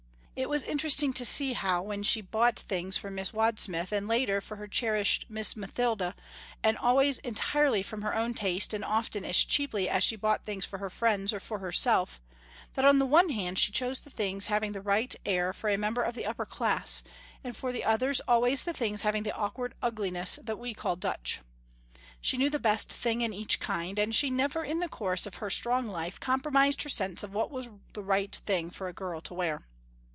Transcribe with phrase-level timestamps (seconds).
[0.33, 4.41] It was interesting to see how when she bought things for Miss Wadsmith and later
[4.41, 6.15] for her cherished Miss Mathilda
[6.63, 10.65] and always entirely from her own taste and often as cheaply as she bought things
[10.65, 12.19] for her friends or for herself,
[12.73, 15.77] that on the one hand she chose the things having the right air for a
[15.77, 17.03] member of the upper class,
[17.43, 21.41] and for the others always the things having the awkward ugliness that we call Dutch.
[22.19, 25.35] She knew the best thing in each kind, and she never in the course of
[25.35, 29.21] her strong life compromised her sense of what was the right thing for a girl
[29.21, 29.61] to wear.